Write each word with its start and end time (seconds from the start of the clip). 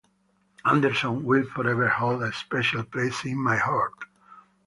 Anderson 0.65 1.23
will 1.25 1.43
forever 1.45 1.87
hold 1.87 2.23
a 2.23 2.33
special 2.33 2.83
place 2.83 3.23
in 3.25 3.37
my 3.37 3.55
heart. 3.55 3.93